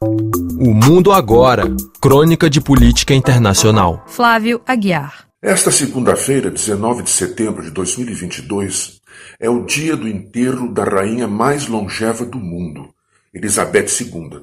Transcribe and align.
O 0.00 0.74
Mundo 0.74 1.12
Agora 1.12 1.64
Crônica 2.00 2.48
de 2.48 2.60
Política 2.60 3.14
Internacional. 3.14 4.04
Flávio 4.06 4.60
Aguiar. 4.66 5.28
Esta 5.40 5.70
segunda-feira, 5.70 6.50
19 6.50 7.04
de 7.04 7.10
setembro 7.10 7.62
de 7.62 7.70
2022, 7.70 9.00
é 9.38 9.48
o 9.48 9.64
dia 9.64 9.96
do 9.96 10.08
enterro 10.08 10.72
da 10.72 10.84
rainha 10.84 11.28
mais 11.28 11.68
longeva 11.68 12.24
do 12.24 12.38
mundo, 12.38 12.92
Elizabeth 13.32 13.86
II. 14.00 14.42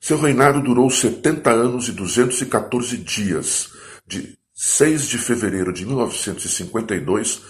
Seu 0.00 0.20
reinado 0.20 0.62
durou 0.62 0.88
70 0.88 1.50
anos 1.50 1.88
e 1.88 1.92
214 1.92 2.96
dias, 2.98 3.70
de 4.06 4.38
6 4.54 5.08
de 5.08 5.18
fevereiro 5.18 5.72
de 5.72 5.84
1952 5.84 7.42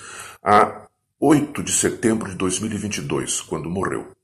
a 0.42 0.86
8 1.20 1.62
de 1.62 1.72
setembro 1.72 2.30
de 2.30 2.36
2022, 2.36 3.42
quando 3.42 3.68
morreu. 3.68 4.15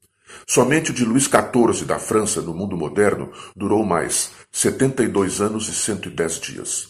Somente 0.47 0.91
o 0.91 0.95
de 0.95 1.05
Luís 1.05 1.25
XIV 1.25 1.85
da 1.85 1.99
França 1.99 2.41
no 2.41 2.55
mundo 2.55 2.77
moderno 2.77 3.31
durou 3.55 3.85
mais 3.85 4.33
72 4.51 5.41
anos 5.41 5.69
e 5.69 5.75
110 5.75 6.41
dias. 6.41 6.89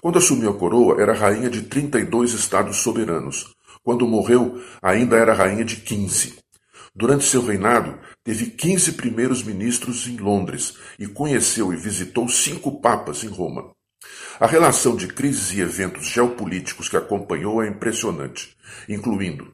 Quando 0.00 0.18
assumiu 0.18 0.50
a 0.50 0.54
coroa, 0.54 1.00
era 1.00 1.12
rainha 1.12 1.50
de 1.50 1.62
32 1.62 2.32
estados 2.32 2.78
soberanos. 2.78 3.54
Quando 3.82 4.06
morreu, 4.06 4.60
ainda 4.82 5.16
era 5.16 5.34
rainha 5.34 5.64
de 5.64 5.76
15. 5.76 6.38
Durante 6.94 7.24
seu 7.24 7.44
reinado, 7.44 7.98
teve 8.24 8.46
15 8.46 8.92
primeiros 8.92 9.42
ministros 9.42 10.06
em 10.08 10.16
Londres 10.16 10.74
e 10.98 11.06
conheceu 11.06 11.72
e 11.72 11.76
visitou 11.76 12.26
cinco 12.28 12.80
papas 12.80 13.22
em 13.22 13.28
Roma. 13.28 13.75
A 14.38 14.46
relação 14.46 14.96
de 14.96 15.08
crises 15.08 15.52
e 15.52 15.60
eventos 15.60 16.06
geopolíticos 16.06 16.88
que 16.88 16.96
acompanhou 16.96 17.62
é 17.62 17.68
impressionante, 17.68 18.56
incluindo 18.88 19.50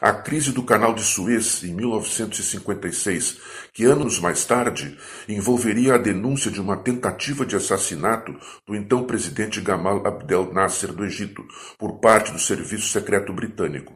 a 0.00 0.12
crise 0.12 0.52
do 0.52 0.62
Canal 0.62 0.94
de 0.94 1.02
Suez 1.02 1.62
em 1.64 1.74
1956, 1.74 3.38
que 3.72 3.84
anos 3.84 4.20
mais 4.20 4.44
tarde 4.44 4.96
envolveria 5.28 5.94
a 5.94 5.98
denúncia 5.98 6.50
de 6.50 6.60
uma 6.60 6.76
tentativa 6.76 7.44
de 7.44 7.56
assassinato 7.56 8.34
do 8.66 8.74
então 8.74 9.04
presidente 9.04 9.60
Gamal 9.60 10.06
Abdel 10.06 10.52
Nasser 10.52 10.92
do 10.92 11.04
Egito 11.04 11.44
por 11.78 11.98
parte 12.00 12.32
do 12.32 12.38
Serviço 12.38 12.88
Secreto 12.88 13.32
Britânico. 13.32 13.94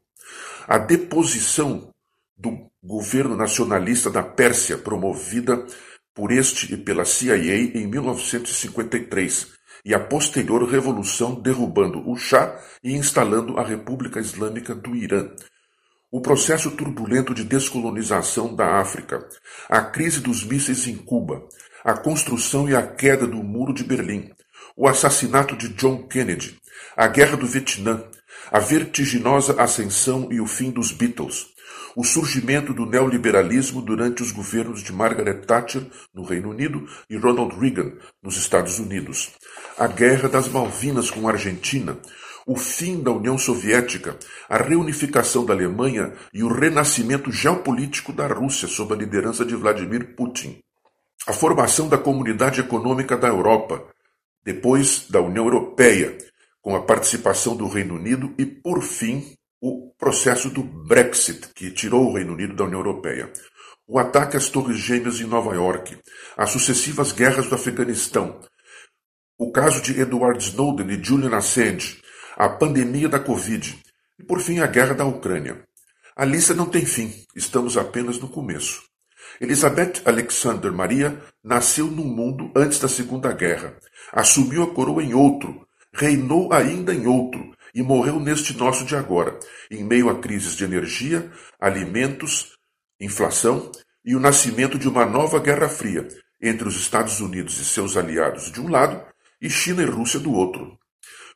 A 0.66 0.78
deposição 0.78 1.90
do 2.36 2.68
governo 2.82 3.36
nacionalista 3.36 4.10
da 4.10 4.22
Pérsia, 4.22 4.78
promovida 4.78 5.64
por 6.14 6.32
este 6.32 6.74
e 6.74 6.76
pela 6.76 7.04
CIA 7.04 7.46
em 7.46 7.86
1953, 7.86 9.52
e 9.84 9.94
a 9.94 10.00
posterior 10.00 10.62
revolução 10.68 11.34
derrubando 11.34 12.08
o 12.08 12.16
Shah 12.16 12.58
e 12.82 12.92
instalando 12.94 13.58
a 13.58 13.64
República 13.64 14.20
Islâmica 14.20 14.74
do 14.74 14.94
Irã. 14.94 15.28
O 16.10 16.20
processo 16.20 16.70
turbulento 16.70 17.34
de 17.34 17.42
descolonização 17.42 18.54
da 18.54 18.80
África, 18.80 19.26
a 19.68 19.80
crise 19.80 20.20
dos 20.20 20.44
mísseis 20.44 20.86
em 20.86 20.96
Cuba, 20.96 21.46
a 21.84 21.94
construção 21.94 22.68
e 22.68 22.76
a 22.76 22.86
queda 22.86 23.26
do 23.26 23.42
Muro 23.42 23.72
de 23.72 23.82
Berlim, 23.82 24.30
o 24.76 24.86
assassinato 24.86 25.56
de 25.56 25.68
John 25.70 26.06
Kennedy, 26.06 26.58
a 26.96 27.06
Guerra 27.08 27.36
do 27.36 27.46
Vietnã, 27.46 28.04
a 28.50 28.58
vertiginosa 28.58 29.60
ascensão 29.60 30.28
e 30.30 30.40
o 30.40 30.46
fim 30.46 30.70
dos 30.70 30.92
Beatles, 30.92 31.46
o 31.96 32.04
surgimento 32.04 32.72
do 32.72 32.86
neoliberalismo 32.86 33.82
durante 33.82 34.22
os 34.22 34.32
governos 34.32 34.82
de 34.82 34.92
Margaret 34.92 35.42
Thatcher 35.42 35.86
no 36.14 36.24
Reino 36.24 36.50
Unido 36.50 36.86
e 37.08 37.16
Ronald 37.16 37.58
Reagan 37.58 37.92
nos 38.22 38.36
Estados 38.36 38.78
Unidos, 38.78 39.32
a 39.78 39.86
Guerra 39.86 40.28
das 40.28 40.48
Malvinas 40.48 41.10
com 41.10 41.28
a 41.28 41.32
Argentina, 41.32 41.98
o 42.46 42.56
fim 42.56 43.02
da 43.02 43.10
União 43.10 43.38
Soviética, 43.38 44.18
a 44.48 44.56
reunificação 44.56 45.44
da 45.44 45.54
Alemanha 45.54 46.12
e 46.32 46.42
o 46.42 46.52
renascimento 46.52 47.30
geopolítico 47.30 48.12
da 48.12 48.26
Rússia 48.26 48.68
sob 48.68 48.94
a 48.94 48.96
liderança 48.96 49.44
de 49.44 49.54
Vladimir 49.54 50.14
Putin, 50.14 50.58
a 51.26 51.32
formação 51.32 51.88
da 51.88 51.96
Comunidade 51.96 52.60
Econômica 52.60 53.16
da 53.16 53.28
Europa, 53.28 53.84
depois 54.44 55.06
da 55.08 55.20
União 55.20 55.44
Europeia, 55.44 56.18
com 56.60 56.74
a 56.74 56.82
participação 56.82 57.56
do 57.56 57.68
Reino 57.68 57.94
Unido 57.94 58.34
e, 58.38 58.44
por 58.44 58.82
fim, 58.82 59.34
o 59.60 59.92
processo 59.96 60.50
do 60.50 60.62
Brexit, 60.62 61.48
que 61.54 61.70
tirou 61.70 62.08
o 62.08 62.14
Reino 62.14 62.32
Unido 62.32 62.54
da 62.54 62.64
União 62.64 62.80
Europeia, 62.80 63.32
o 63.86 63.98
ataque 63.98 64.36
às 64.36 64.48
Torres 64.48 64.78
Gêmeas 64.78 65.20
em 65.20 65.26
Nova 65.26 65.54
York, 65.54 65.96
as 66.36 66.50
sucessivas 66.50 67.12
guerras 67.12 67.46
do 67.46 67.54
Afeganistão, 67.54 68.40
o 69.42 69.50
caso 69.50 69.82
de 69.82 70.00
Edward 70.00 70.40
Snowden 70.40 70.88
e 70.88 71.02
Julian 71.02 71.36
Assange, 71.36 72.00
a 72.36 72.48
pandemia 72.48 73.08
da 73.08 73.18
Covid 73.18 73.76
e, 74.16 74.22
por 74.22 74.40
fim, 74.40 74.60
a 74.60 74.68
guerra 74.68 74.94
da 74.94 75.04
Ucrânia. 75.04 75.64
A 76.14 76.24
lista 76.24 76.54
não 76.54 76.66
tem 76.66 76.86
fim, 76.86 77.12
estamos 77.34 77.76
apenas 77.76 78.20
no 78.20 78.28
começo. 78.28 78.80
Elizabeth 79.40 79.94
Alexander 80.04 80.70
Maria 80.70 81.20
nasceu 81.42 81.88
num 81.88 82.04
mundo 82.04 82.52
antes 82.54 82.78
da 82.78 82.86
Segunda 82.86 83.32
Guerra, 83.32 83.76
assumiu 84.12 84.62
a 84.62 84.72
coroa 84.72 85.02
em 85.02 85.12
outro, 85.12 85.66
reinou 85.92 86.52
ainda 86.52 86.94
em 86.94 87.08
outro, 87.08 87.52
e 87.74 87.82
morreu 87.82 88.20
neste 88.20 88.56
nosso 88.56 88.84
de 88.84 88.94
agora, 88.94 89.36
em 89.68 89.82
meio 89.82 90.08
a 90.08 90.20
crises 90.20 90.54
de 90.54 90.62
energia, 90.62 91.28
alimentos, 91.58 92.52
inflação 93.00 93.72
e 94.04 94.14
o 94.14 94.20
nascimento 94.20 94.78
de 94.78 94.88
uma 94.88 95.04
nova 95.04 95.40
Guerra 95.40 95.68
Fria 95.68 96.06
entre 96.40 96.68
os 96.68 96.76
Estados 96.76 97.18
Unidos 97.20 97.58
e 97.58 97.64
seus 97.64 97.96
aliados 97.96 98.52
de 98.52 98.60
um 98.60 98.68
lado 98.68 99.11
e 99.42 99.50
China 99.50 99.82
e 99.82 99.86
Rússia 99.86 100.20
do 100.20 100.32
outro. 100.32 100.78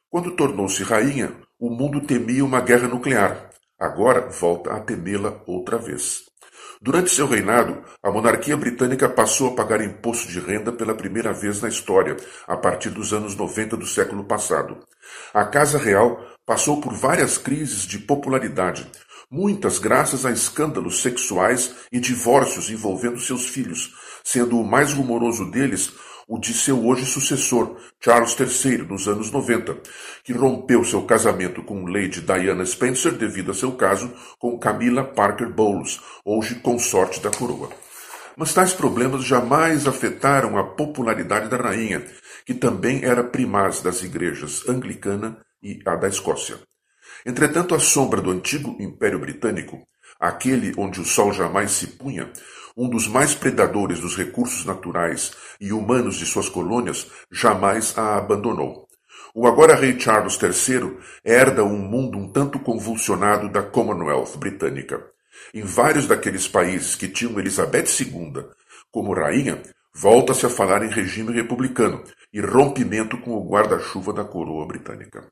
Quando 0.09 0.37
tornou-se 0.37 0.81
rainha, 0.85 1.33
o 1.59 1.69
mundo 1.69 2.01
temia 2.01 2.45
uma 2.45 2.61
guerra 2.61 2.87
nuclear. 2.87 3.51
Agora 3.79 4.31
volta 4.31 4.73
a 4.73 4.81
temê-la 4.81 5.43
outra 5.45 5.77
vez. 5.77 6.23
Durante 6.81 7.11
seu 7.11 7.27
reinado, 7.27 7.83
a 8.03 8.11
monarquia 8.11 8.57
britânica 8.57 9.09
passou 9.09 9.49
a 9.49 9.55
pagar 9.57 9.81
imposto 9.81 10.29
de 10.29 10.39
renda 10.39 10.71
pela 10.71 10.95
primeira 10.95 11.33
vez 11.33 11.61
na 11.61 11.69
história, 11.69 12.17
a 12.47 12.57
partir 12.57 12.91
dos 12.91 13.13
anos 13.13 13.35
90 13.35 13.77
do 13.77 13.87
século 13.87 14.25
passado. 14.25 14.79
A 15.35 15.45
Casa 15.45 15.79
Real 15.79 16.21
passou 16.47 16.81
por 16.81 16.95
várias 16.95 17.37
crises 17.39 17.83
de 17.87 17.99
popularidade, 17.99 18.89
muitas 19.31 19.79
graças 19.79 20.25
a 20.25 20.31
escândalos 20.31 21.03
sexuais 21.03 21.75
e 21.91 21.99
divórcios 21.99 22.71
envolvendo 22.71 23.19
seus 23.19 23.49
filhos, 23.49 23.93
sendo 24.23 24.61
o 24.61 24.65
mais 24.65 24.93
rumoroso 24.93 25.51
deles 25.51 25.93
o 26.27 26.39
de 26.39 26.53
seu 26.53 26.85
hoje 26.85 27.07
sucessor, 27.07 27.77
Charles 28.03 28.37
III, 28.39 28.79
nos 28.79 29.07
anos 29.07 29.31
90, 29.31 29.79
que 30.25 30.33
rompeu 30.33 30.85
seu 30.85 31.03
casamento 31.03 31.63
com 31.63 31.87
Lady 31.87 32.21
Diana 32.21 32.67
Spencer 32.67 33.13
devido 33.13 33.53
a 33.53 33.55
seu 33.55 33.73
caso 33.73 34.13
com 34.39 34.59
Camilla 34.59 35.05
Parker 35.05 35.49
Bowles, 35.49 36.01
hoje 36.25 36.57
consorte 36.57 37.21
da 37.21 37.31
coroa. 37.31 37.71
Mas 38.37 38.53
tais 38.53 38.75
problemas 38.75 39.25
jamais 39.25 39.87
afetaram 39.87 40.59
a 40.59 40.65
popularidade 40.65 41.49
da 41.49 41.57
rainha, 41.57 42.05
que 42.45 42.55
também 42.55 43.05
era 43.05 43.25
primaz 43.25 43.81
das 43.81 44.03
igrejas 44.03 44.69
anglicana 44.69 45.39
e 45.63 45.81
a 45.87 45.95
da 45.95 46.09
Escócia. 46.09 46.59
Entretanto, 47.25 47.75
a 47.75 47.79
sombra 47.79 48.21
do 48.21 48.31
antigo 48.31 48.77
Império 48.79 49.19
Britânico, 49.19 49.87
aquele 50.21 50.73
onde 50.77 51.01
o 51.01 51.05
sol 51.05 51.33
jamais 51.33 51.73
se 51.73 51.87
punha, 51.89 52.31
um 52.77 52.89
dos 52.89 53.09
mais 53.09 53.35
predadores 53.35 54.01
dos 54.01 54.17
recursos 54.17 54.65
naturais 54.65 55.33
e 55.61 55.73
humanos 55.73 56.17
de 56.17 56.27
suas 56.27 56.49
colônias, 56.49 57.07
jamais 57.31 57.97
a 57.97 58.17
abandonou. 58.19 58.87
O 59.35 59.47
agora 59.47 59.75
rei 59.75 59.99
Charles 59.99 60.39
III 60.43 60.97
herda 61.25 61.65
um 61.65 61.79
mundo 61.79 62.19
um 62.19 62.29
tanto 62.29 62.59
convulsionado 62.59 63.49
da 63.49 63.63
Commonwealth 63.63 64.37
britânica. 64.39 65.03
Em 65.53 65.63
vários 65.63 66.07
daqueles 66.07 66.49
países 66.49 66.95
que 66.97 67.09
tinham 67.09 67.39
Elizabeth 67.39 67.87
II 68.01 68.45
como 68.91 69.15
rainha, 69.15 69.63
volta-se 69.95 70.47
a 70.47 70.51
falar 70.51 70.83
em 70.83 70.89
regime 70.89 71.33
republicano 71.33 72.03
e 72.33 72.41
rompimento 72.41 73.19
com 73.19 73.33
o 73.33 73.49
guarda-chuva 73.49 74.13
da 74.13 74.25
coroa 74.25 74.67
britânica. 74.67 75.27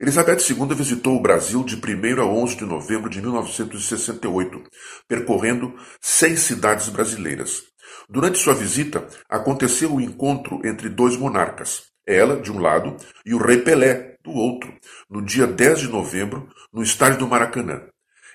Elizabeth 0.00 0.38
II 0.48 0.74
visitou 0.74 1.16
o 1.16 1.20
Brasil 1.20 1.62
de 1.62 1.76
1 1.76 2.20
a 2.20 2.24
11 2.24 2.56
de 2.56 2.64
novembro 2.64 3.10
de 3.10 3.20
1968, 3.20 4.62
percorrendo 5.06 5.74
seis 6.00 6.40
cidades 6.40 6.88
brasileiras. 6.88 7.62
Durante 8.08 8.38
sua 8.38 8.54
visita, 8.54 9.06
aconteceu 9.28 9.94
o 9.94 10.00
encontro 10.00 10.60
entre 10.64 10.88
dois 10.88 11.16
monarcas, 11.16 11.84
ela 12.06 12.40
de 12.40 12.50
um 12.50 12.58
lado 12.58 12.96
e 13.24 13.34
o 13.34 13.38
rei 13.38 13.58
Pelé 13.58 14.16
do 14.22 14.30
outro, 14.32 14.72
no 15.08 15.22
dia 15.22 15.46
10 15.46 15.80
de 15.80 15.88
novembro, 15.88 16.48
no 16.72 16.82
estádio 16.82 17.20
do 17.20 17.28
Maracanã. 17.28 17.82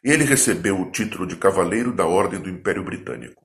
Ele 0.04 0.24
recebeu 0.24 0.80
o 0.80 0.92
título 0.92 1.26
de 1.26 1.36
Cavaleiro 1.36 1.92
da 1.92 2.06
Ordem 2.06 2.40
do 2.40 2.50
Império 2.50 2.84
Britânico. 2.84 3.45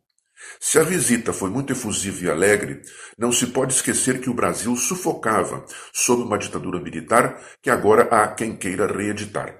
Se 0.58 0.78
a 0.78 0.82
visita 0.82 1.32
foi 1.32 1.50
muito 1.50 1.72
efusiva 1.72 2.24
e 2.24 2.30
alegre, 2.30 2.82
não 3.18 3.32
se 3.32 3.46
pode 3.48 3.74
esquecer 3.74 4.20
que 4.20 4.30
o 4.30 4.34
Brasil 4.34 4.74
sufocava 4.76 5.64
sob 5.92 6.22
uma 6.22 6.38
ditadura 6.38 6.80
militar 6.80 7.40
que 7.62 7.70
agora 7.70 8.02
há 8.10 8.28
quem 8.28 8.56
queira 8.56 8.86
reeditar. 8.86 9.58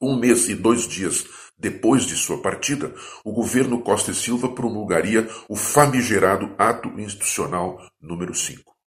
Um 0.00 0.16
mês 0.16 0.48
e 0.48 0.54
dois 0.54 0.86
dias 0.86 1.26
depois 1.58 2.04
de 2.04 2.14
sua 2.14 2.40
partida, 2.40 2.94
o 3.24 3.32
governo 3.32 3.82
Costa 3.82 4.12
e 4.12 4.14
Silva 4.14 4.54
promulgaria 4.54 5.28
o 5.48 5.56
famigerado 5.56 6.54
Ato 6.56 6.88
Institucional 7.00 7.84
número 8.00 8.32
5. 8.32 8.77